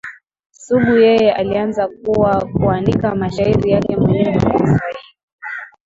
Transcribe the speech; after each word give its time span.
Sugu 0.51 0.93
yeye 1.05 1.33
alianza 1.33 1.87
kwa 1.87 2.45
kuandika 2.53 3.15
mashairi 3.15 3.71
yake 3.71 3.95
mwenyewe 3.97 4.31
ya 4.33 4.39
kiswahili 4.41 5.01